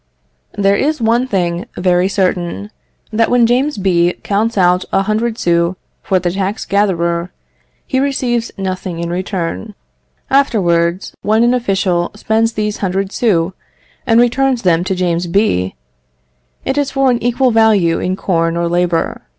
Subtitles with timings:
[0.57, 2.71] There is one thing very certain,
[3.13, 4.13] that when James B.
[4.23, 7.31] counts out a hundred sous for the tax gatherer,
[7.85, 9.75] he receives nothing in return.
[10.31, 13.51] Afterwards, when an official spends these hundred sous,
[14.07, 15.75] and returns them to James B.,
[16.65, 19.21] it is for an equal value in corn or labour.